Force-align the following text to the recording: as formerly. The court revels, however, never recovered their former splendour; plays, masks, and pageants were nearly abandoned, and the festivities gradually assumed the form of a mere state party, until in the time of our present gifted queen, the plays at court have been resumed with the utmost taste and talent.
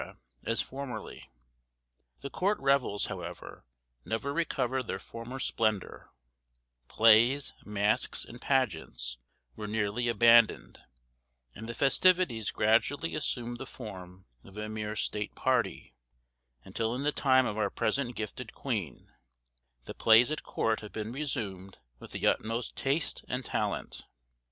as 0.47 0.59
formerly. 0.61 1.29
The 2.21 2.31
court 2.31 2.57
revels, 2.59 3.05
however, 3.05 3.67
never 4.03 4.33
recovered 4.33 4.87
their 4.87 4.97
former 4.97 5.37
splendour; 5.37 6.11
plays, 6.87 7.53
masks, 7.65 8.25
and 8.25 8.41
pageants 8.41 9.19
were 9.55 9.67
nearly 9.67 10.07
abandoned, 10.07 10.79
and 11.53 11.69
the 11.69 11.75
festivities 11.75 12.49
gradually 12.49 13.13
assumed 13.13 13.59
the 13.59 13.67
form 13.67 14.25
of 14.43 14.57
a 14.57 14.69
mere 14.69 14.95
state 14.95 15.35
party, 15.35 15.93
until 16.63 16.95
in 16.95 17.03
the 17.03 17.11
time 17.11 17.45
of 17.45 17.55
our 17.59 17.69
present 17.69 18.15
gifted 18.15 18.55
queen, 18.55 19.11
the 19.83 19.93
plays 19.93 20.31
at 20.31 20.41
court 20.41 20.79
have 20.79 20.93
been 20.93 21.11
resumed 21.11 21.77
with 21.99 22.09
the 22.09 22.25
utmost 22.25 22.75
taste 22.75 23.23
and 23.29 23.45
talent. 23.45 24.07